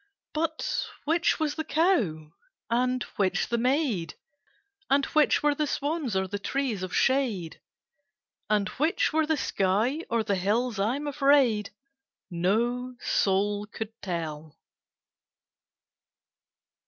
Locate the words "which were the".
5.05-5.67, 8.79-9.37